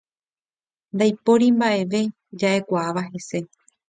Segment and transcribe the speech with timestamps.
[0.95, 2.01] Ndaipóri mba'eve
[2.39, 3.39] ja'ekuaáva hese.